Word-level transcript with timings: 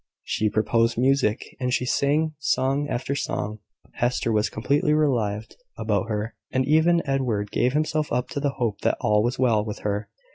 She 0.23 0.49
proposed 0.49 0.97
music, 0.97 1.43
and 1.59 1.71
she 1.71 1.85
sang 1.85 2.33
song 2.39 2.87
after 2.89 3.13
song. 3.13 3.59
Hester 3.97 4.31
was 4.31 4.49
completely 4.49 4.93
relieved 4.95 5.55
about 5.77 6.09
her; 6.09 6.33
and 6.51 6.65
even 6.65 7.03
Edward 7.05 7.51
gave 7.51 7.73
himself 7.73 8.11
up 8.11 8.27
to 8.29 8.39
the 8.39 8.55
hope 8.57 8.81
that 8.81 8.97
all 8.99 9.21
was 9.21 9.37
well 9.37 9.63
with 9.63 9.81
her. 9.81 10.09